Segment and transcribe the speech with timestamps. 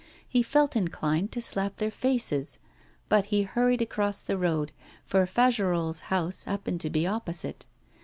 [0.27, 2.57] He felt inclined to slap their faces,
[3.07, 4.71] but he hurried across the road,
[5.05, 7.67] for Fagerolles' house happened to be opposite.